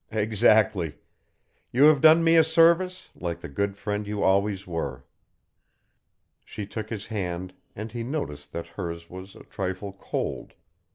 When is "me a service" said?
2.23-3.11